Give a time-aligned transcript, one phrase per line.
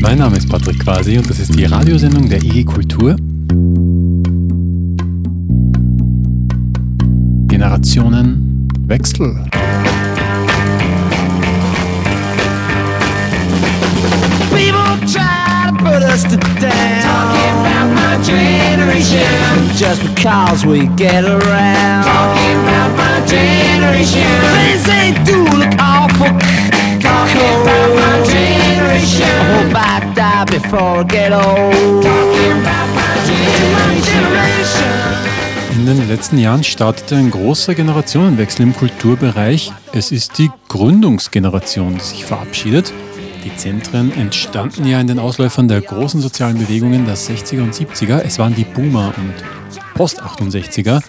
[0.00, 3.16] Mein Name ist Patrick Quasi und das ist die Radiosendung der EG Kultur.
[7.48, 9.44] Generationenwechsel.
[14.50, 17.02] People try to put us to down.
[17.02, 19.26] Talking about my generation.
[19.76, 22.04] Just because we get around.
[22.04, 24.22] Talking about my generation.
[24.54, 26.67] Things ain't do look awful.
[27.08, 29.24] Talking about my generation.
[29.24, 32.02] I hope die before I get old.
[32.04, 35.18] Talking about my generation.
[35.72, 39.72] In den letzten Jahren startete ein großer Generationenwechsel im Kulturbereich.
[39.92, 42.92] Es ist die Gründungsgeneration, die sich verabschiedet.
[43.44, 48.20] Die Zentren entstanden ja in den Ausläufern der großen sozialen Bewegungen der 60er und 70er.
[48.20, 49.34] Es waren die Boomer und
[49.94, 51.00] Post-68er.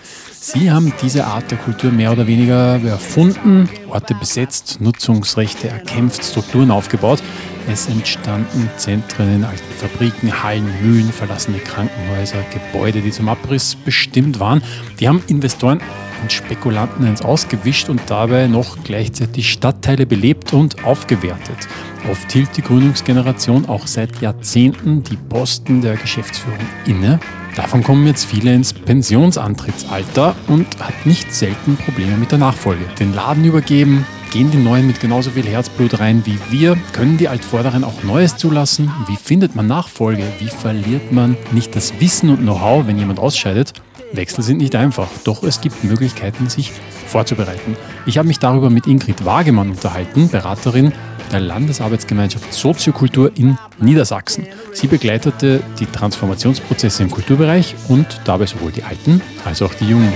[0.41, 6.71] Sie haben diese Art der Kultur mehr oder weniger erfunden, Orte besetzt, Nutzungsrechte erkämpft, Strukturen
[6.71, 7.21] aufgebaut.
[7.67, 14.39] Es entstanden Zentren in alten Fabriken, Hallen, Mühlen, verlassene Krankenhäuser, Gebäude, die zum Abriss bestimmt
[14.39, 14.63] waren.
[14.99, 15.81] Die haben Investoren
[16.21, 21.67] und Spekulanten ins Ausgewischt und dabei noch gleichzeitig Stadtteile belebt und aufgewertet.
[22.09, 27.19] Oft hielt die Gründungsgeneration auch seit Jahrzehnten die Posten der Geschäftsführung inne.
[27.55, 32.85] Davon kommen jetzt viele ins Pensionsantrittsalter und hat nicht selten Probleme mit der Nachfolge.
[32.99, 36.77] Den Laden übergeben, gehen die Neuen mit genauso viel Herzblut rein wie wir?
[36.93, 38.91] Können die Altvorderen auch Neues zulassen?
[39.07, 40.23] Wie findet man Nachfolge?
[40.39, 43.73] Wie verliert man nicht das Wissen und Know-how, wenn jemand ausscheidet?
[44.13, 46.71] Wechsel sind nicht einfach, doch es gibt Möglichkeiten, sich
[47.07, 47.75] vorzubereiten.
[48.05, 50.93] Ich habe mich darüber mit Ingrid Wagemann unterhalten, Beraterin
[51.31, 54.47] der Landesarbeitsgemeinschaft Soziokultur in Niedersachsen.
[54.73, 60.13] Sie begleitete die Transformationsprozesse im Kulturbereich und dabei sowohl die Alten als auch die Jungen.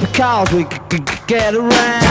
[0.00, 2.05] Because we c- c- c- get around.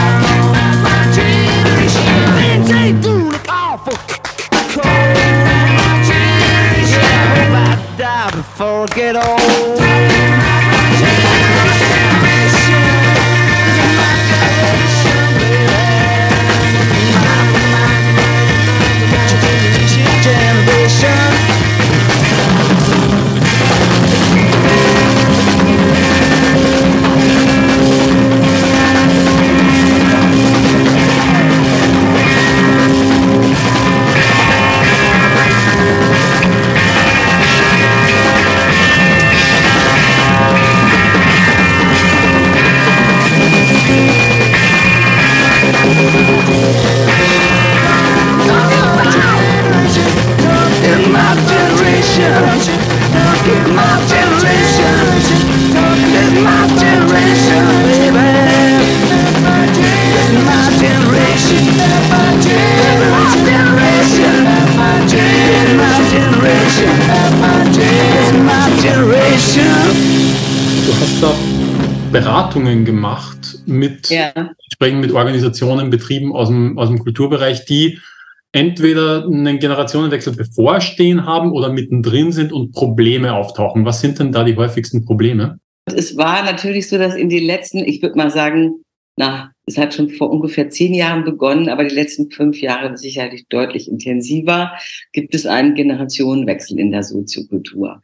[73.66, 74.32] Mit, Ja.
[74.34, 77.98] entsprechend mit Organisationen, Betrieben aus dem, aus dem Kulturbereich, die
[78.52, 83.84] entweder einen Generationenwechsel bevorstehen haben oder mittendrin sind und Probleme auftauchen.
[83.84, 85.58] Was sind denn da die häufigsten Probleme?
[85.84, 88.82] Es war natürlich so, dass in den letzten, ich würde mal sagen,
[89.16, 93.46] na, es hat schon vor ungefähr zehn Jahren begonnen, aber die letzten fünf Jahre sicherlich
[93.48, 94.72] deutlich intensiver,
[95.12, 98.00] gibt es einen Generationenwechsel in der Soziokultur.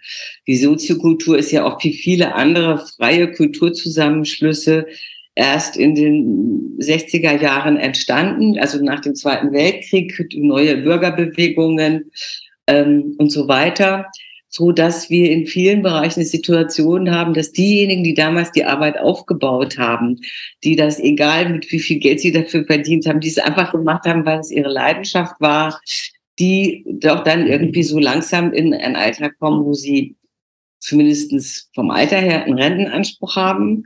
[0.47, 4.87] Die Soziokultur ist ja auch wie viele andere freie Kulturzusammenschlüsse
[5.35, 12.11] erst in den 60er Jahren entstanden, also nach dem Zweiten Weltkrieg, neue Bürgerbewegungen
[12.67, 14.07] ähm, und so weiter
[14.55, 18.99] so dass wir in vielen Bereichen eine Situation haben, dass diejenigen, die damals die Arbeit
[18.99, 20.21] aufgebaut haben,
[20.63, 24.05] die das egal mit wie viel Geld sie dafür verdient haben, die es einfach gemacht
[24.05, 25.81] haben, weil es ihre Leidenschaft war,
[26.39, 30.17] die doch dann irgendwie so langsam in ein Alter kommen, wo sie
[30.81, 33.85] zumindestens vom Alter her einen Rentenanspruch haben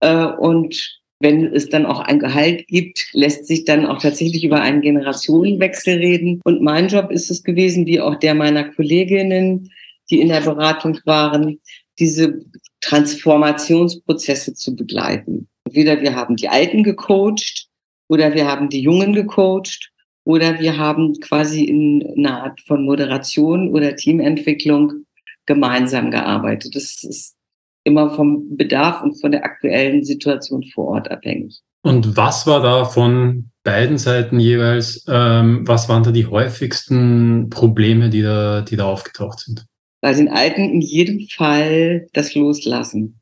[0.00, 4.60] äh, und wenn es dann auch ein Gehalt gibt, lässt sich dann auch tatsächlich über
[4.60, 6.40] einen Generationenwechsel reden.
[6.44, 9.70] Und mein Job ist es gewesen, wie auch der meiner Kolleginnen,
[10.08, 11.60] die in der Beratung waren,
[11.98, 12.40] diese
[12.80, 15.46] Transformationsprozesse zu begleiten.
[15.66, 17.68] Entweder wir haben die Alten gecoacht
[18.08, 19.92] oder wir haben die Jungen gecoacht
[20.24, 25.04] oder wir haben quasi in einer Art von Moderation oder Teamentwicklung
[25.44, 26.74] gemeinsam gearbeitet.
[26.74, 27.36] Das ist
[27.84, 31.60] immer vom Bedarf und von der aktuellen Situation vor Ort abhängig.
[31.82, 38.10] Und was war da von beiden Seiten jeweils, ähm, was waren da die häufigsten Probleme,
[38.10, 39.66] die da, die da aufgetaucht sind?
[40.02, 43.20] Bei den Alten in jedem Fall das Loslassen.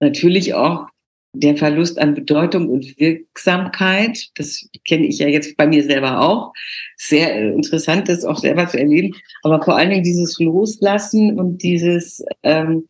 [0.00, 0.86] Natürlich auch
[1.34, 4.28] der Verlust an Bedeutung und Wirksamkeit.
[4.36, 6.52] Das kenne ich ja jetzt bei mir selber auch.
[6.96, 9.14] Sehr interessant, das auch selber zu erleben.
[9.42, 12.88] Aber vor allen Dingen dieses Loslassen und dieses ähm,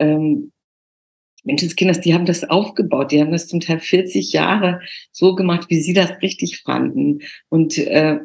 [0.00, 0.52] ähm,
[1.44, 4.80] Menschenskinders, die haben das aufgebaut, die haben das zum Teil 40 Jahre
[5.10, 7.20] so gemacht, wie sie das richtig fanden.
[7.48, 8.18] Und äh,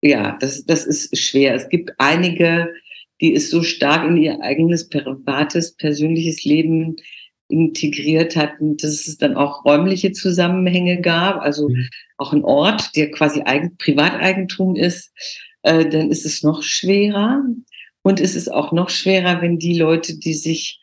[0.00, 1.54] ja, das, das ist schwer.
[1.54, 2.72] Es gibt einige,
[3.20, 6.96] die es so stark in ihr eigenes privates, persönliches Leben
[7.48, 11.88] integriert hatten, dass es dann auch räumliche Zusammenhänge gab, also mhm.
[12.16, 15.12] auch ein Ort, der quasi Eigen, Privateigentum ist,
[15.62, 17.44] äh, dann ist es noch schwerer.
[18.02, 20.80] Und es ist auch noch schwerer, wenn die Leute, die sich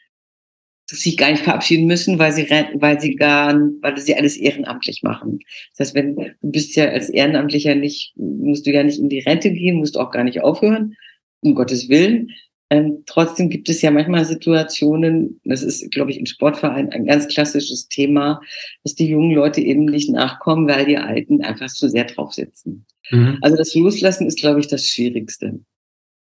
[0.94, 5.40] sich gar nicht verabschieden müssen, weil sie, weil sie gar, weil sie alles ehrenamtlich machen.
[5.72, 9.20] Das heißt, wenn du bist ja als Ehrenamtlicher nicht, musst du ja nicht in die
[9.20, 10.96] Rente gehen, musst auch gar nicht aufhören,
[11.42, 12.30] um Gottes Willen.
[12.70, 17.28] Ähm, trotzdem gibt es ja manchmal Situationen, das ist, glaube ich, in Sportvereinen ein ganz
[17.28, 18.42] klassisches Thema,
[18.84, 22.86] dass die jungen Leute eben nicht nachkommen, weil die Alten einfach zu sehr drauf sitzen.
[23.12, 23.38] Mhm.
[23.42, 25.60] Also das Loslassen ist, glaube ich, das Schwierigste.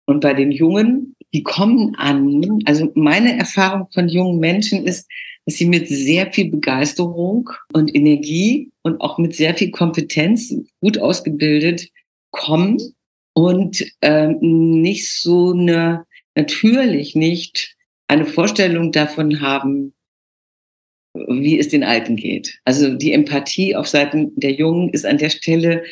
[0.07, 5.11] Und bei den Jungen, die kommen an, also meine Erfahrung von jungen Menschen ist,
[5.45, 10.97] dass sie mit sehr viel Begeisterung und Energie und auch mit sehr viel Kompetenz, gut
[10.97, 11.89] ausgebildet,
[12.31, 12.79] kommen
[13.35, 17.77] und ähm, nicht so eine, natürlich nicht
[18.07, 19.93] eine Vorstellung davon haben,
[21.15, 22.61] wie es den Alten geht.
[22.65, 25.83] Also die Empathie auf Seiten der Jungen ist an der Stelle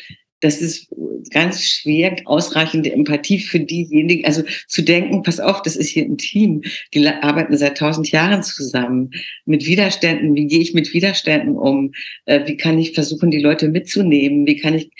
[0.43, 0.89] das ist
[1.31, 6.17] ganz schwer, ausreichende Empathie für diejenigen, also zu denken, pass auf, das ist hier ein
[6.17, 6.61] Team,
[6.93, 9.11] die arbeiten seit tausend Jahren zusammen,
[9.45, 11.93] mit Widerständen, wie gehe ich mit Widerständen um,
[12.25, 14.91] äh, wie kann ich versuchen, die Leute mitzunehmen, wie kann ich,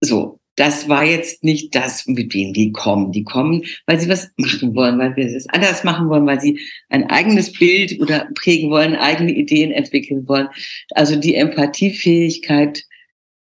[0.00, 3.12] so, das war jetzt nicht das, mit wem die kommen.
[3.12, 6.58] Die kommen, weil sie was machen wollen, weil wir es anders machen wollen, weil sie
[6.88, 10.48] ein eigenes Bild oder prägen wollen, eigene Ideen entwickeln wollen.
[10.90, 12.84] Also die Empathiefähigkeit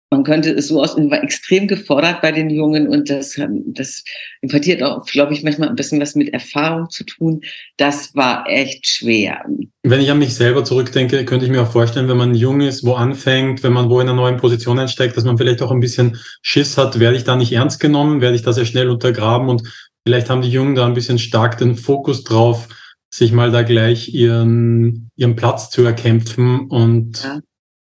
[0.09, 4.03] man könnte es so aus, war extrem gefordert bei den Jungen und das, ähm, das
[4.51, 7.41] hat auch, glaube ich, manchmal ein bisschen was mit Erfahrung zu tun.
[7.75, 9.43] Das war echt schwer.
[9.83, 12.85] Wenn ich an mich selber zurückdenke, könnte ich mir auch vorstellen, wenn man jung ist,
[12.85, 15.81] wo anfängt, wenn man wo in einer neuen Position einsteigt, dass man vielleicht auch ein
[15.81, 19.49] bisschen Schiss hat, werde ich da nicht ernst genommen, werde ich da sehr schnell untergraben
[19.49, 19.63] und
[20.05, 22.69] vielleicht haben die Jungen da ein bisschen stark den Fokus drauf,
[23.13, 27.41] sich mal da gleich ihren, ihren Platz zu erkämpfen und ja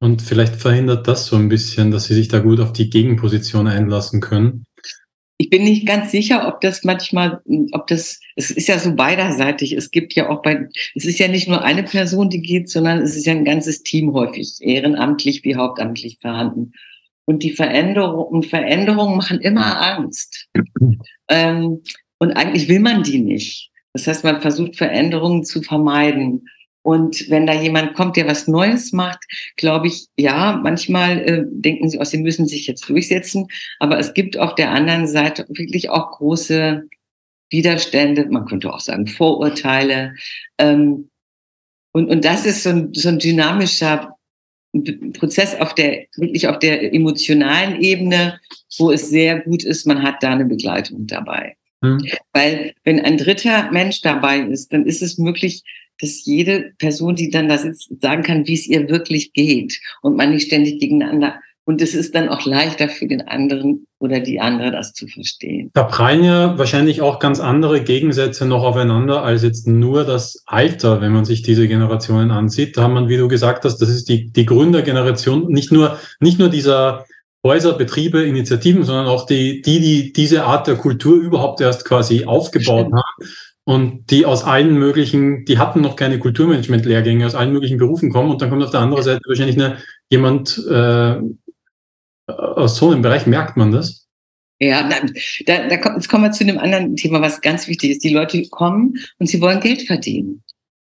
[0.04, 3.68] und vielleicht verhindert das so ein bisschen, dass sie sich da gut auf die Gegenposition
[3.68, 4.66] einlassen können.
[5.38, 7.42] Ich bin nicht ganz sicher, ob das manchmal,
[7.72, 9.72] ob das, es ist ja so beiderseitig.
[9.72, 13.00] Es gibt ja auch bei, es ist ja nicht nur eine Person, die geht, sondern
[13.00, 16.74] es ist ja ein ganzes Team häufig, ehrenamtlich wie hauptamtlich vorhanden.
[17.24, 20.50] Und die Veränderungen, Veränderungen machen immer Angst.
[21.30, 21.82] ähm,
[22.20, 23.72] und eigentlich will man die nicht.
[23.94, 26.50] Das heißt, man versucht Veränderungen zu vermeiden.
[26.84, 29.20] Und wenn da jemand kommt, der was Neues macht,
[29.56, 33.48] glaube ich, ja, manchmal äh, denken sie, oh, sie müssen sich jetzt durchsetzen.
[33.80, 36.84] Aber es gibt auf der anderen Seite wirklich auch große
[37.50, 40.16] Widerstände, man könnte auch sagen Vorurteile.
[40.58, 41.10] Ähm,
[41.94, 44.18] und, und das ist so ein, so ein dynamischer
[45.14, 48.40] Prozess auf der, wirklich auf der emotionalen Ebene,
[48.78, 51.56] wo es sehr gut ist, man hat da eine Begleitung dabei.
[51.82, 52.02] Mhm.
[52.34, 55.64] Weil wenn ein dritter Mensch dabei ist, dann ist es möglich,
[56.00, 60.16] dass jede Person, die dann da sitzt, sagen kann, wie es ihr wirklich geht und
[60.16, 61.40] man nicht ständig gegeneinander.
[61.66, 65.72] Und es ist dann auch leichter für den anderen oder die andere, das zu verstehen.
[65.74, 71.00] Da prallen ja wahrscheinlich auch ganz andere Gegensätze noch aufeinander als jetzt nur das Alter,
[71.00, 72.76] wenn man sich diese Generationen ansieht.
[72.76, 76.38] Da haben man, wie du gesagt hast, das ist die, die Gründergeneration, nicht nur, nicht
[76.38, 77.06] nur dieser
[77.46, 82.26] Häuser, Betriebe, Initiativen, sondern auch die, die, die diese Art der Kultur überhaupt erst quasi
[82.26, 82.96] aufgebaut Stimmt.
[82.96, 83.30] haben
[83.66, 88.32] und die aus allen möglichen, die hatten noch keine Kulturmanagement-Lehrgänge, aus allen möglichen Berufen kommen
[88.32, 89.78] und dann kommt auf der anderen Seite wahrscheinlich eine,
[90.10, 91.16] jemand äh,
[92.28, 94.08] aus so einem Bereich, merkt man das?
[94.60, 94.90] Ja,
[95.46, 98.04] da, da kommt, jetzt kommen wir zu einem anderen Thema, was ganz wichtig ist.
[98.04, 100.44] Die Leute kommen und sie wollen Geld verdienen.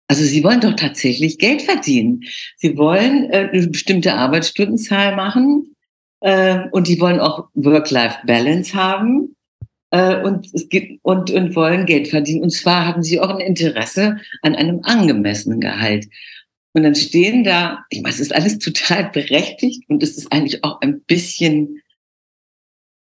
[0.08, 2.22] Also sie wollen doch tatsächlich Geld verdienen.
[2.56, 5.74] Sie wollen äh, eine bestimmte Arbeitsstundenzahl machen
[6.20, 9.35] äh, und die wollen auch Work-Life-Balance haben
[9.96, 12.42] äh, und, es gibt, und, und wollen Geld verdienen.
[12.42, 16.06] Und zwar haben sie auch ein Interesse an einem angemessenen Gehalt.
[16.74, 20.62] Und dann stehen da, ich meine, es ist alles total berechtigt und es ist eigentlich
[20.62, 21.80] auch ein bisschen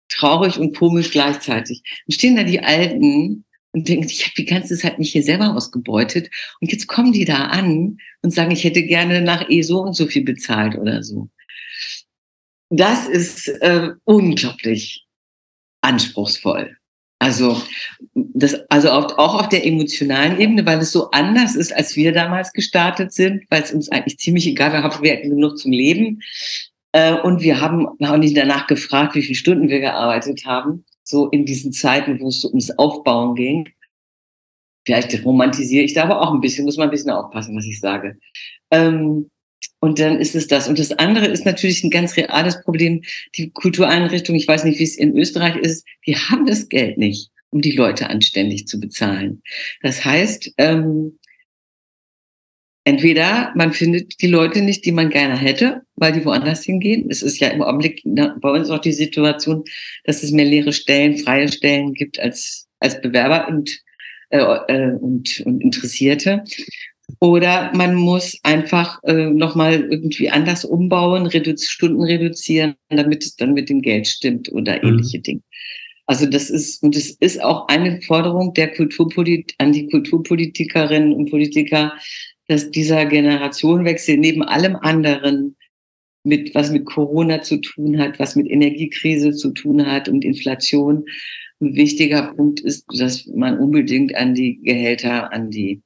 [0.08, 1.84] traurig und komisch gleichzeitig.
[2.08, 5.54] Dann stehen da die Alten und denken, ich habe die ganze Zeit mich hier selber
[5.54, 6.30] ausgebeutet
[6.62, 9.94] und jetzt kommen die da an und sagen, ich hätte gerne nach eh so und
[9.94, 11.30] so viel bezahlt oder so.
[12.70, 15.06] Das ist äh, unglaublich
[15.82, 16.77] anspruchsvoll.
[17.20, 17.60] Also,
[18.14, 22.54] das, also auch, auf der emotionalen Ebene, weil es so anders ist, als wir damals
[22.54, 26.22] gestartet sind, weil es uns eigentlich ziemlich egal war, wir hatten genug zum Leben.
[26.92, 31.28] Äh, und wir haben auch nicht danach gefragt, wie viele Stunden wir gearbeitet haben, so
[31.30, 33.70] in diesen Zeiten, wo es so ums Aufbauen ging.
[34.86, 37.80] Vielleicht romantisiere ich da aber auch ein bisschen, muss man ein bisschen aufpassen, was ich
[37.80, 38.18] sage.
[38.72, 39.30] Ähm,
[39.80, 40.68] und dann ist es das.
[40.68, 43.04] Und das andere ist natürlich ein ganz reales Problem.
[43.36, 47.30] Die Kultureinrichtung, ich weiß nicht, wie es in Österreich ist, die haben das Geld nicht,
[47.52, 49.42] um die Leute anständig zu bezahlen.
[49.82, 51.20] Das heißt, ähm,
[52.86, 57.08] entweder man findet die Leute nicht, die man gerne hätte, weil die woanders hingehen.
[57.10, 59.64] Es ist ja im Augenblick bei uns auch die Situation,
[60.06, 63.80] dass es mehr leere Stellen, freie Stellen gibt als, als Bewerber und,
[64.30, 66.44] äh, äh und, und Interessierte.
[67.20, 73.54] Oder man muss einfach äh, nochmal irgendwie anders umbauen, redu Stunden reduzieren, damit es dann
[73.54, 74.90] mit dem Geld stimmt oder mhm.
[74.90, 75.42] ähnliche Dinge.
[76.06, 81.30] Also das ist, und es ist auch eine Forderung der Kulturpolit an die Kulturpolitikerinnen und
[81.30, 81.94] Politiker,
[82.48, 85.58] dass dieser Generationenwechsel neben allem anderen
[86.24, 91.06] mit, was mit Corona zu tun hat, was mit Energiekrise zu tun hat und Inflation,
[91.60, 95.82] ein wichtiger Punkt ist, dass man unbedingt an die Gehälter, an die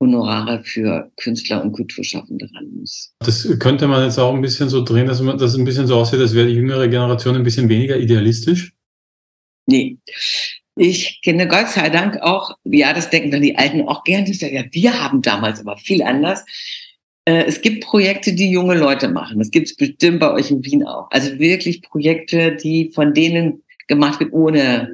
[0.00, 3.14] Honorare für Künstler und Kulturschaffende ran muss.
[3.20, 5.96] Das könnte man jetzt auch ein bisschen so drehen, dass man das ein bisschen so
[5.96, 8.72] aussieht, als wäre die jüngere Generation ein bisschen weniger idealistisch?
[9.66, 9.98] Nee.
[10.78, 14.40] Ich kenne Gott sei Dank auch, ja, das denken dann die Alten auch gern, das
[14.42, 16.44] ja, wir haben damals aber viel anders.
[17.24, 19.38] Äh, es gibt Projekte, die junge Leute machen.
[19.38, 21.10] Das gibt es bestimmt bei euch in Wien auch.
[21.10, 24.92] Also wirklich Projekte, die von denen gemacht wird ohne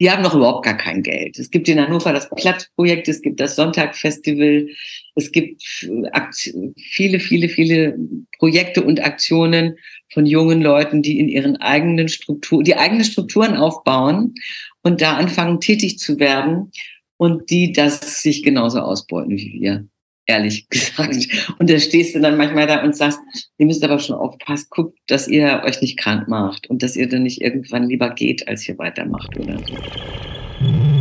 [0.00, 1.38] die haben noch überhaupt gar kein Geld.
[1.38, 4.68] Es gibt in Hannover das Plattprojekt, es gibt das Sonntagfestival,
[5.14, 7.98] es gibt viele, viele, viele
[8.38, 9.76] Projekte und Aktionen
[10.12, 14.34] von jungen Leuten, die in ihren eigenen Strukturen, die eigene Strukturen aufbauen
[14.82, 16.70] und da anfangen tätig zu werden
[17.16, 19.88] und die das sich genauso ausbeuten wie wir
[20.26, 21.28] ehrlich gesagt.
[21.58, 23.20] Und da stehst du dann manchmal da und sagst,
[23.58, 27.08] ihr müsst aber schon aufpassen, guckt, dass ihr euch nicht krank macht und dass ihr
[27.08, 30.95] dann nicht irgendwann lieber geht, als ihr weitermacht oder so.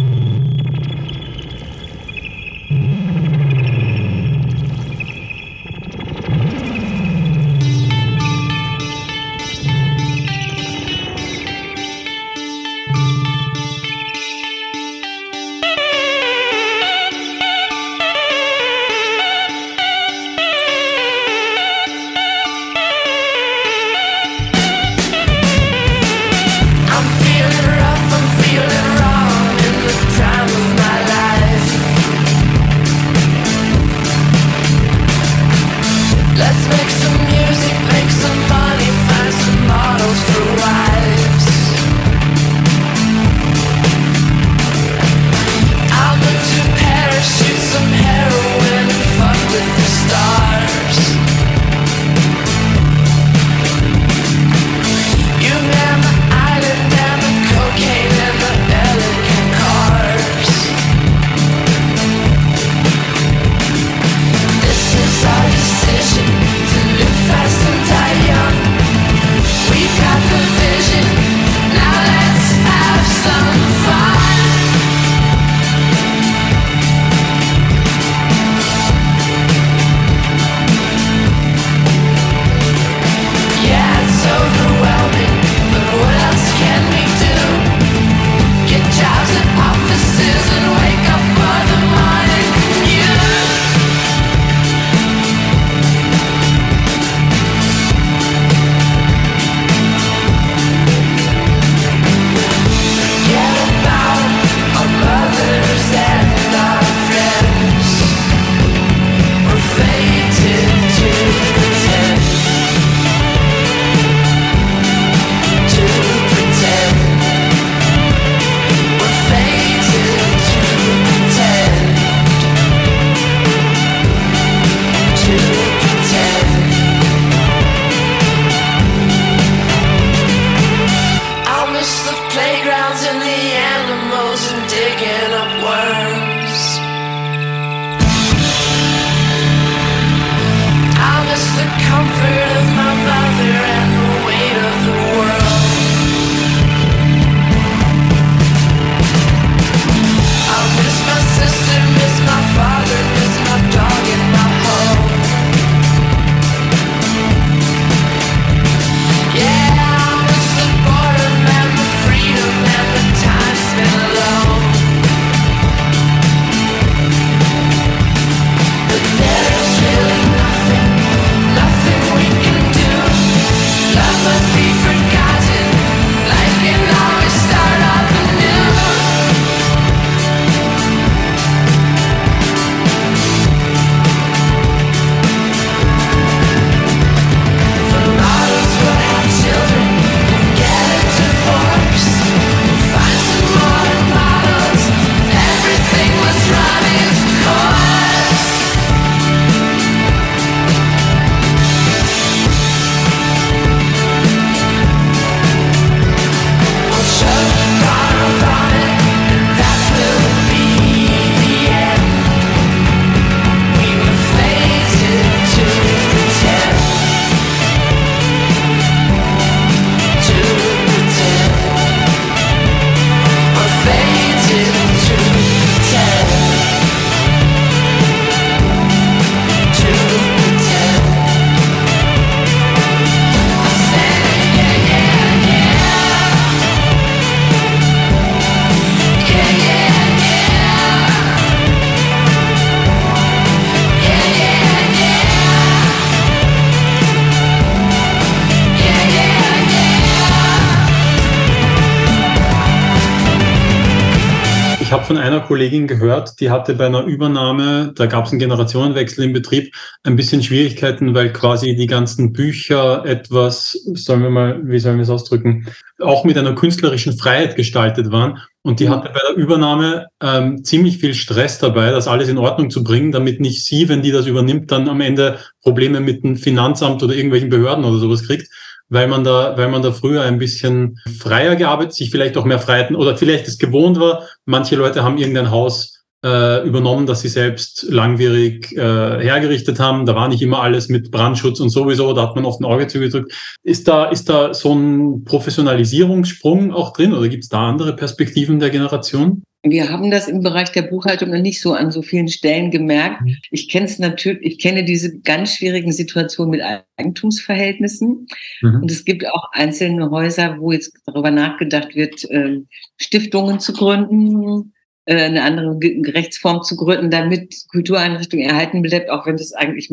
[255.46, 259.74] Kollegin gehört, die hatte bei einer Übernahme, da gab es einen Generationenwechsel im Betrieb,
[260.04, 265.04] ein bisschen Schwierigkeiten, weil quasi die ganzen Bücher etwas, sollen wir mal, wie sollen wir
[265.04, 265.68] es ausdrücken,
[266.00, 268.40] auch mit einer künstlerischen Freiheit gestaltet waren.
[268.62, 272.70] Und die hatte bei der Übernahme ähm, ziemlich viel Stress dabei, das alles in Ordnung
[272.70, 276.36] zu bringen, damit nicht sie, wenn die das übernimmt, dann am Ende Probleme mit dem
[276.36, 278.50] Finanzamt oder irgendwelchen Behörden oder sowas kriegt
[278.89, 282.60] weil man da, weil man da früher ein bisschen freier gearbeitet, sich vielleicht auch mehr
[282.60, 284.24] Freiheiten oder vielleicht es gewohnt war.
[284.46, 290.05] Manche Leute haben irgendein Haus äh, übernommen, das sie selbst langwierig äh, hergerichtet haben.
[290.05, 292.88] Da war nicht immer alles mit Brandschutz und sowieso, da hat man oft ein Auge
[292.88, 293.31] zugedrückt.
[293.64, 298.60] Ist da, ist da so ein Professionalisierungssprung auch drin oder gibt es da andere Perspektiven
[298.60, 299.44] der Generation?
[299.68, 303.22] Wir haben das im Bereich der Buchhaltung noch nicht so an so vielen Stellen gemerkt.
[303.22, 303.38] Mhm.
[303.50, 306.62] Ich kenne es natürlich, ich kenne diese ganz schwierigen Situationen mit
[306.98, 308.28] Eigentumsverhältnissen.
[308.62, 308.82] Mhm.
[308.82, 314.74] Und es gibt auch einzelne Häuser, wo jetzt darüber nachgedacht wird, ähm, Stiftungen zu gründen,
[315.06, 315.80] äh, eine andere
[316.14, 319.92] Rechtsform zu gründen, damit Kultureinrichtungen erhalten bleibt, auch wenn das eigentlich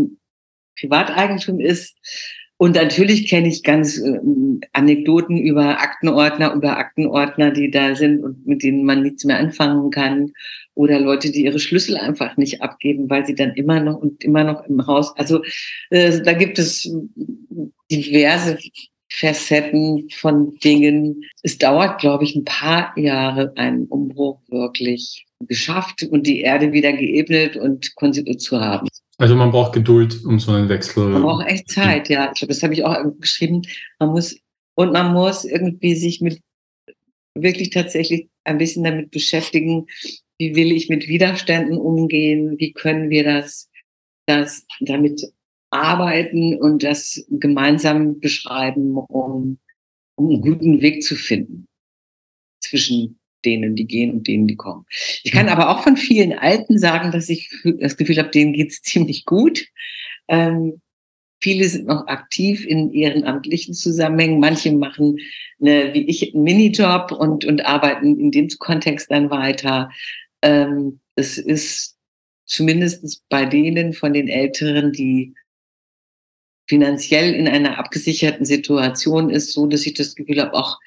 [0.78, 1.96] Privateigentum ist.
[2.62, 4.20] Und natürlich kenne ich ganz äh,
[4.72, 9.90] Anekdoten über Aktenordner, über Aktenordner, die da sind und mit denen man nichts mehr anfangen
[9.90, 10.32] kann.
[10.74, 14.44] Oder Leute, die ihre Schlüssel einfach nicht abgeben, weil sie dann immer noch und immer
[14.44, 15.12] noch im Haus.
[15.16, 15.42] Also
[15.90, 16.88] äh, da gibt es
[17.90, 18.56] diverse
[19.18, 21.22] Facetten von Dingen.
[21.42, 26.92] Es dauert, glaube ich, ein paar Jahre, einen Umbruch wirklich geschafft und die Erde wieder
[26.92, 28.88] geebnet und konstituiert zu haben.
[29.18, 31.08] Also man braucht Geduld, um so einen Wechsel.
[31.08, 32.30] Man braucht echt Zeit, ja.
[32.32, 33.62] Ich glaube, das habe ich auch geschrieben.
[33.98, 34.36] Man muss
[34.74, 36.40] und man muss irgendwie sich mit
[37.34, 39.86] wirklich tatsächlich ein bisschen damit beschäftigen,
[40.38, 43.68] wie will ich mit Widerständen umgehen, wie können wir das,
[44.26, 45.22] das damit
[45.72, 49.58] arbeiten und das gemeinsam beschreiben, um,
[50.16, 51.66] um einen guten Weg zu finden
[52.60, 54.86] zwischen denen, die gehen und denen, die kommen.
[55.24, 55.52] Ich kann mhm.
[55.52, 59.66] aber auch von vielen Alten sagen, dass ich das Gefühl habe, denen geht's ziemlich gut.
[60.28, 60.80] Ähm,
[61.40, 64.38] viele sind noch aktiv in ehrenamtlichen Zusammenhängen.
[64.38, 65.16] Manche machen
[65.60, 69.90] eine, wie ich, einen Minijob und, und arbeiten in dem Kontext dann weiter.
[70.42, 71.96] Ähm, es ist
[72.44, 75.34] zumindest bei denen von den Älteren, die
[76.72, 80.78] finanziell in einer abgesicherten Situation ist, so dass ich das Gefühl habe, auch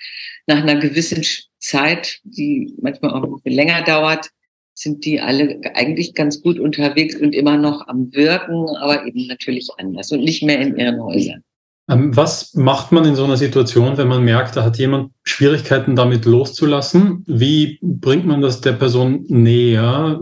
[0.48, 1.24] nach einer gewissen
[1.60, 4.32] Zeit, die manchmal auch ein bisschen länger dauert,
[4.74, 9.70] sind die alle eigentlich ganz gut unterwegs und immer noch am Wirken, aber eben natürlich
[9.78, 11.44] anders und nicht mehr in ihren Häusern.
[11.88, 15.96] Ähm, was macht man in so einer Situation, wenn man merkt, da hat jemand Schwierigkeiten
[15.96, 17.24] damit loszulassen?
[17.28, 20.20] Wie bringt man das der Person näher?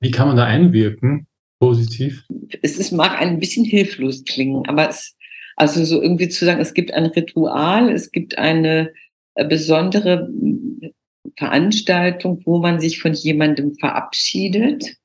[0.00, 1.28] Wie kann man da einwirken?
[1.68, 2.24] Positiv?
[2.62, 5.16] Es ist, mag ein bisschen hilflos klingen, aber es,
[5.56, 8.92] also so irgendwie zu sagen, es gibt ein Ritual, es gibt eine
[9.34, 10.92] äh, besondere hm,
[11.36, 14.96] Veranstaltung, wo man sich von jemandem verabschiedet.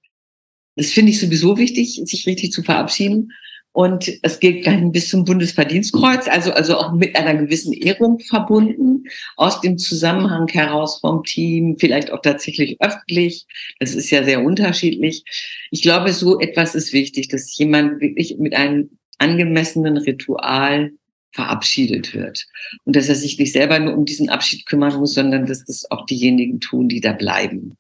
[0.76, 3.32] Das finde ich sowieso wichtig, sich richtig zu verabschieden.
[3.72, 9.04] Und es geht dann bis zum Bundesverdienstkreuz, also, also auch mit einer gewissen Ehrung verbunden,
[9.36, 13.46] aus dem Zusammenhang heraus vom Team, vielleicht auch tatsächlich öffentlich.
[13.80, 15.24] Das ist ja sehr unterschiedlich.
[15.72, 20.92] Ich glaube, so etwas ist wichtig, dass jemand wirklich mit einem angemessenen Ritual
[21.32, 22.48] verabschiedet wird.
[22.86, 25.90] Und dass er sich nicht selber nur um diesen Abschied kümmern muss, sondern dass das
[25.92, 27.78] auch diejenigen tun, die da bleiben.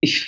[0.00, 0.26] Ich,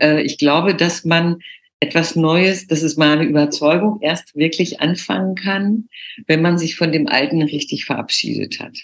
[0.00, 1.38] äh, ich glaube, dass man
[1.82, 5.88] etwas Neues, das ist meine Überzeugung, erst wirklich anfangen kann,
[6.28, 8.78] wenn man sich von dem Alten richtig verabschiedet hat.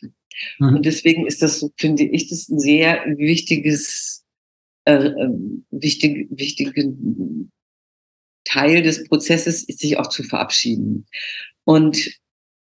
[0.59, 0.77] Mhm.
[0.77, 4.25] Und deswegen ist das, finde ich, das ein sehr wichtiges,
[4.85, 5.31] äh, äh
[5.71, 7.53] wichtig, wichtigen
[8.45, 11.07] Teil des Prozesses, ist sich auch zu verabschieden.
[11.63, 12.19] Und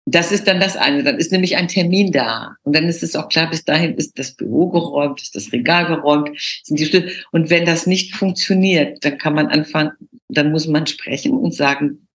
[0.07, 1.03] das ist dann das eine.
[1.03, 2.57] Dann ist nämlich ein Termin da.
[2.63, 5.87] Und dann ist es auch klar, bis dahin ist das Büro geräumt, ist das Regal
[5.87, 6.31] geräumt,
[6.65, 7.13] sind die Schlüssel.
[7.33, 9.93] Und wenn das nicht funktioniert, dann kann man anfangen,
[10.37, 12.09] dann muss man sprechen und sagen,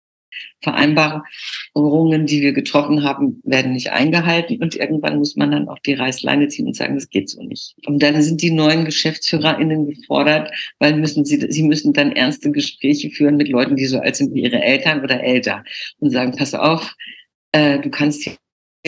[0.63, 4.63] Vereinbarungen, die wir getroffen haben, werden nicht eingehalten.
[4.63, 7.75] Und irgendwann muss man dann auch die Reißleine ziehen und sagen, das geht so nicht.
[7.87, 13.11] Und dann sind die neuen GeschäftsführerInnen gefordert, weil müssen sie, sie müssen dann ernste Gespräche
[13.11, 15.65] führen mit Leuten, die so alt sind wie ihre Eltern oder älter
[15.99, 16.95] und sagen, pass auf,
[17.53, 18.37] äh, du kannst hier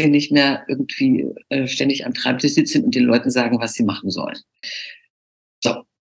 [0.09, 4.11] nicht mehr irgendwie äh, ständig am Treibtisch sitzen und den Leuten sagen, was sie machen
[4.11, 4.39] sollen.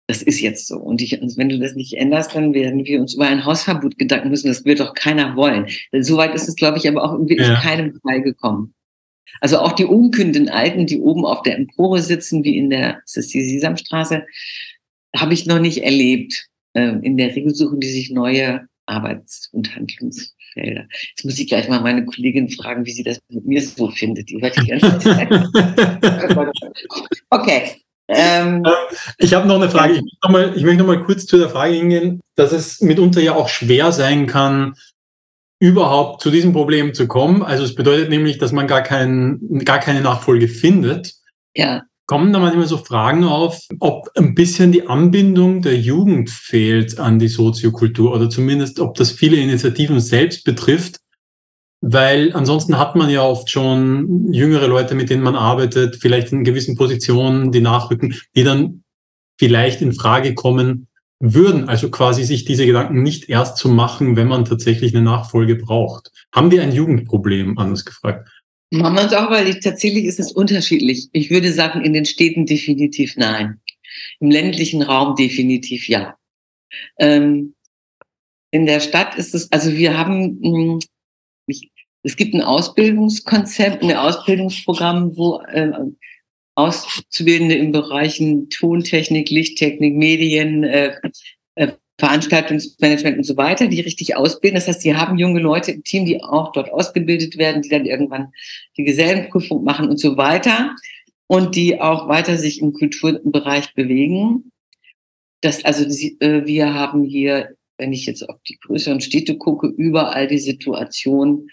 [0.07, 0.77] Das ist jetzt so.
[0.77, 4.29] Und ich, wenn du das nicht änderst, dann werden wir uns über ein Hausverbot Gedanken
[4.29, 4.47] müssen.
[4.47, 5.67] Das wird doch keiner wollen.
[5.99, 7.59] Soweit ist es, glaube ich, aber auch wirklich ja.
[7.59, 8.73] keinem Fall gekommen.
[9.41, 13.17] Also auch die unkünden Alten, die oben auf der Empore sitzen, wie in der, das
[13.17, 14.25] ist die Sesamstraße,
[15.15, 16.47] habe ich noch nicht erlebt.
[16.73, 20.87] Ähm, in der Regel suchen die sich neue Arbeits- und Handlungs Felder.
[21.09, 24.29] Jetzt muss ich gleich mal meine Kollegin fragen, wie sie das mit mir so findet.
[24.29, 25.29] Die hört die ganze Zeit.
[27.29, 27.63] okay.
[28.07, 28.63] Ähm,
[29.17, 29.93] ich habe noch eine Frage.
[29.93, 32.81] Ich möchte noch, mal, ich möchte noch mal kurz zu der Frage hingehen, dass es
[32.81, 34.75] mitunter ja auch schwer sein kann,
[35.59, 37.43] überhaupt zu diesem Problem zu kommen.
[37.43, 41.15] Also es bedeutet nämlich, dass man gar, kein, gar keine Nachfolge findet.
[41.55, 41.83] Ja.
[42.05, 47.19] Kommen da manchmal so Fragen auf, ob ein bisschen die Anbindung der Jugend fehlt an
[47.19, 51.01] die Soziokultur oder zumindest, ob das viele Initiativen selbst betrifft,
[51.81, 56.43] weil ansonsten hat man ja oft schon jüngere Leute, mit denen man arbeitet, vielleicht in
[56.43, 58.83] gewissen Positionen, die nachrücken, die dann
[59.39, 60.87] vielleicht in Frage kommen
[61.19, 61.69] würden.
[61.69, 66.11] Also quasi sich diese Gedanken nicht erst zu machen, wenn man tatsächlich eine Nachfolge braucht.
[66.33, 68.29] Haben wir ein Jugendproblem, anders gefragt?
[68.71, 71.07] Machen wir uns auch, weil ich, tatsächlich ist es unterschiedlich.
[71.13, 73.61] Ich würde sagen, in den Städten definitiv nein.
[74.19, 76.17] Im ländlichen Raum definitiv ja.
[76.99, 77.53] Ähm,
[78.51, 80.87] in der Stadt ist es, also wir haben ich,
[82.07, 85.73] es gibt ein Ausbildungskonzept, ein Ausbildungsprogramm, wo äh,
[86.55, 90.95] Auszubildende in Bereichen Tontechnik, Lichttechnik, Medien, äh,
[91.55, 94.55] äh, Veranstaltungsmanagement und so weiter, die richtig ausbilden.
[94.55, 97.85] Das heißt, sie haben junge Leute im Team, die auch dort ausgebildet werden, die dann
[97.85, 98.31] irgendwann
[98.77, 100.75] die Gesellenprüfung machen und so weiter
[101.27, 104.53] und die auch weiter sich im Kulturbereich bewegen.
[105.41, 110.27] Das, also äh, wir haben hier wenn ich jetzt auf die größeren Städte gucke, überall
[110.27, 111.49] die Situation,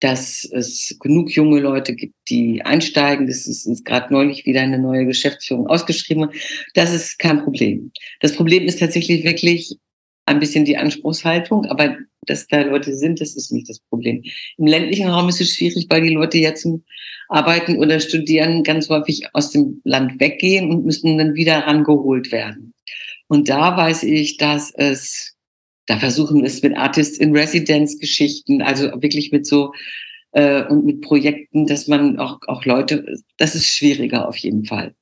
[0.00, 3.26] dass es genug junge Leute gibt, die einsteigen.
[3.26, 6.30] Das ist, ist gerade neulich wieder eine neue Geschäftsführung ausgeschrieben.
[6.74, 7.92] Das ist kein Problem.
[8.20, 9.76] Das Problem ist tatsächlich wirklich
[10.26, 14.22] ein bisschen die Anspruchshaltung, aber dass da Leute sind, das ist nicht das Problem.
[14.58, 16.84] Im ländlichen Raum ist es schwierig, weil die Leute jetzt zum
[17.28, 22.74] Arbeiten oder Studieren ganz häufig aus dem Land weggehen und müssen dann wieder rangeholt werden.
[23.28, 25.35] Und da weiß ich, dass es
[25.86, 29.72] da versuchen wir es mit Artists in Residence Geschichten, also wirklich mit so
[30.32, 33.04] äh, und mit Projekten, dass man auch, auch Leute,
[33.38, 34.94] das ist schwieriger auf jeden Fall.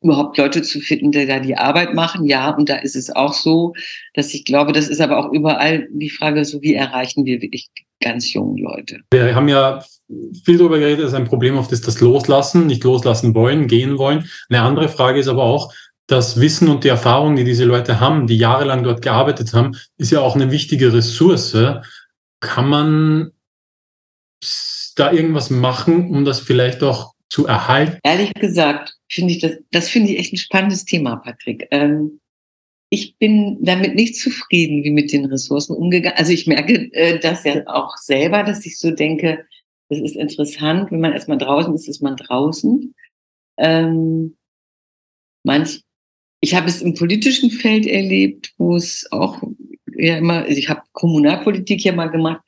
[0.00, 3.34] Überhaupt Leute zu finden, die da die Arbeit machen, ja, und da ist es auch
[3.34, 3.74] so,
[4.14, 7.68] dass ich glaube, das ist aber auch überall die Frage, so wie erreichen wir wirklich
[8.00, 9.00] ganz jungen Leute.
[9.10, 9.84] Wir haben ja
[10.44, 14.28] viel darüber geredet, dass ein Problem oft ist das Loslassen, nicht loslassen wollen, gehen wollen.
[14.48, 15.72] Eine andere Frage ist aber auch,
[16.06, 20.12] das Wissen und die Erfahrung, die diese Leute haben, die jahrelang dort gearbeitet haben, ist
[20.12, 21.56] ja auch eine wichtige Ressource.
[22.40, 23.32] Kann man
[24.94, 27.98] da irgendwas machen, um das vielleicht auch zu erhalten?
[28.02, 31.66] Ehrlich gesagt, finde ich das, das finde ich echt ein spannendes Thema, Patrick.
[31.70, 32.20] Ähm,
[32.88, 36.16] ich bin damit nicht zufrieden, wie mit den Ressourcen umgegangen.
[36.16, 39.44] Also ich merke äh, das ja auch selber, dass ich so denke,
[39.88, 42.94] das ist interessant, wenn man erstmal draußen ist, ist man draußen.
[43.58, 44.36] Ähm,
[45.44, 45.82] manch,
[46.40, 49.42] ich habe es im politischen Feld erlebt, wo es auch
[49.96, 52.42] ja immer, also ich habe Kommunalpolitik ja mal gemacht.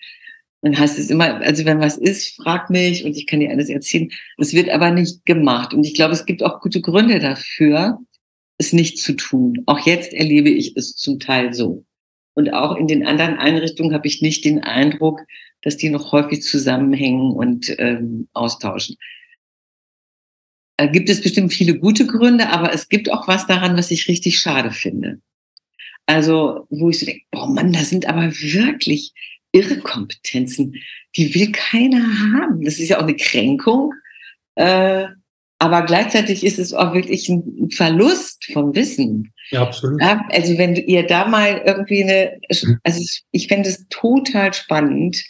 [0.60, 3.68] Dann heißt es immer, also wenn was ist, frag mich und ich kann dir alles
[3.68, 4.10] erzählen.
[4.38, 5.72] Es wird aber nicht gemacht.
[5.72, 7.98] Und ich glaube, es gibt auch gute Gründe dafür,
[8.58, 9.62] es nicht zu tun.
[9.66, 11.84] Auch jetzt erlebe ich es zum Teil so.
[12.34, 15.20] Und auch in den anderen Einrichtungen habe ich nicht den Eindruck,
[15.62, 18.96] dass die noch häufig zusammenhängen und ähm, austauschen.
[20.78, 24.08] Äh, gibt es bestimmt viele gute Gründe, aber es gibt auch was daran, was ich
[24.08, 25.20] richtig schade finde.
[26.06, 29.12] Also, wo ich so denke, boah Mann, da sind aber wirklich
[29.52, 30.74] irre Kompetenzen,
[31.16, 32.64] die will keiner haben.
[32.64, 33.92] Das ist ja auch eine Kränkung.
[34.54, 35.08] Äh,
[35.58, 39.32] aber gleichzeitig ist es auch wirklich ein Verlust von Wissen.
[39.50, 40.00] Ja, absolut.
[40.00, 42.38] Also wenn ihr da mal irgendwie eine,
[42.84, 45.24] also ich fände es total spannend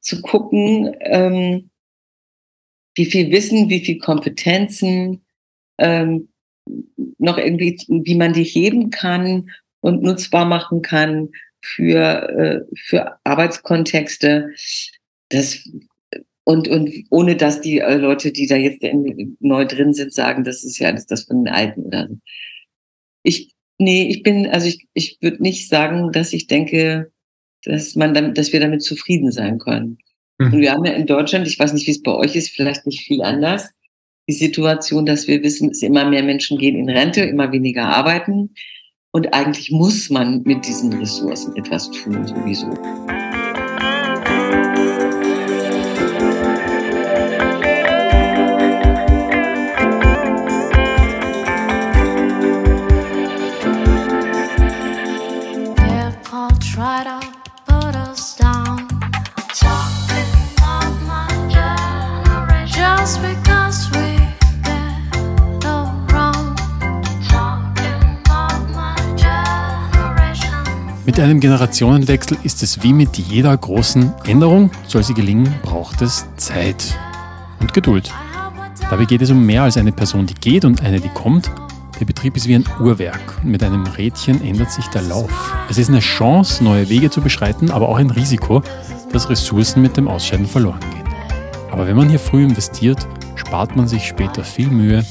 [0.00, 1.69] zu gucken, ähm,
[2.94, 5.22] wie viel Wissen, wie viel Kompetenzen
[5.78, 6.28] ähm,
[7.18, 9.50] noch irgendwie, wie man die heben kann
[9.80, 11.30] und nutzbar machen kann
[11.62, 14.50] für, äh, für Arbeitskontexte.
[15.28, 15.68] Das,
[16.44, 18.84] und, und ohne dass die äh, Leute, die da jetzt
[19.40, 22.16] neu drin sind, sagen, das ist ja alles das von den Alten oder so.
[23.22, 27.12] Ich, nee, ich bin, also ich, ich würde nicht sagen, dass ich denke,
[27.64, 29.98] dass man damit, dass wir damit zufrieden sein können.
[30.40, 30.54] Mhm.
[30.54, 32.86] Und wir haben ja in Deutschland, ich weiß nicht, wie es bei euch ist, vielleicht
[32.86, 33.68] nicht viel anders,
[34.26, 38.54] die Situation, dass wir wissen, es immer mehr Menschen gehen in Rente, immer weniger arbeiten.
[39.12, 42.72] Und eigentlich muss man mit diesen Ressourcen etwas tun, sowieso.
[71.10, 74.70] Mit einem Generationenwechsel ist es wie mit jeder großen Änderung.
[74.86, 76.96] Soll sie gelingen, braucht es Zeit
[77.58, 78.12] und Geduld.
[78.88, 81.50] Dabei geht es um mehr als eine Person, die geht und eine, die kommt.
[81.98, 85.52] Der Betrieb ist wie ein Uhrwerk und mit einem Rädchen ändert sich der Lauf.
[85.68, 88.62] Es ist eine Chance, neue Wege zu beschreiten, aber auch ein Risiko,
[89.12, 91.12] dass Ressourcen mit dem Ausscheiden verloren gehen.
[91.72, 95.04] Aber wenn man hier früh investiert, spart man sich später viel Mühe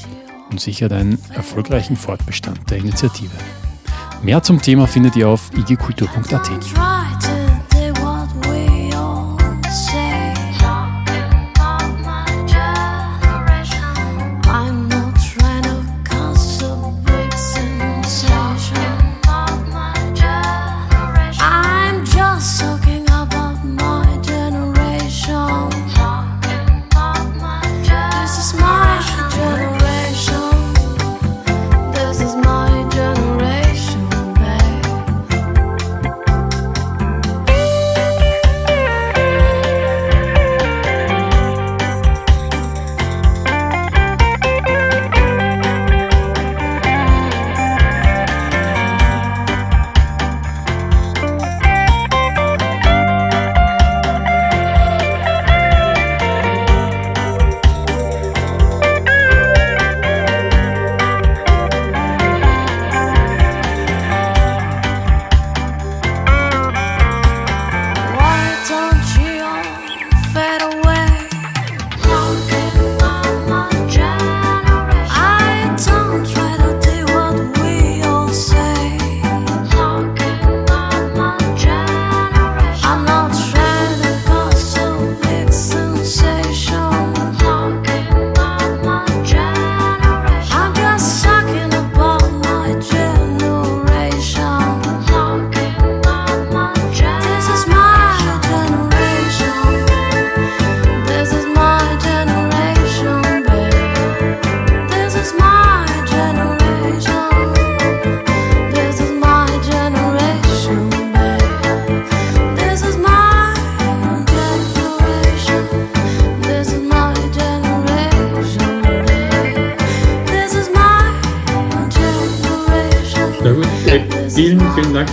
[0.50, 3.36] und sichert einen erfolgreichen Fortbestand der Initiative.
[4.22, 6.89] Mehr zum Thema findet ihr auf igkultur.at.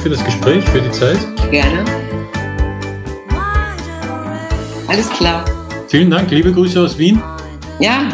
[0.08, 1.17] für das Gespräch, für die Zeit.
[1.52, 1.84] Gerne.
[4.88, 5.43] Alles klar.
[5.89, 7.22] Vielen Dank, liebe Grüße aus Wien.
[7.82, 8.08] Ja,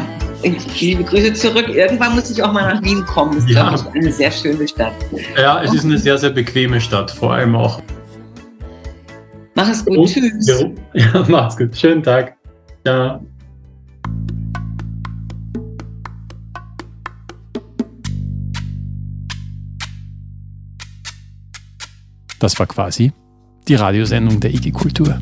[0.80, 1.70] liebe Grüße zurück.
[1.70, 3.36] Irgendwann muss ich auch mal nach Wien kommen.
[3.36, 3.70] Das ist, ja.
[3.70, 4.94] glaube ich, eine sehr schöne Stadt.
[5.38, 7.80] Ja, es ist eine sehr, sehr bequeme Stadt, vor allem auch.
[9.54, 9.96] Mach es gut.
[9.96, 10.66] Und, Tschüss.
[10.94, 11.78] Ja, mach's gut.
[11.78, 12.36] Schönen Tag.
[12.88, 13.22] Ja.
[22.44, 23.14] Das war quasi
[23.70, 25.18] die Radiosendung der IG Kultur.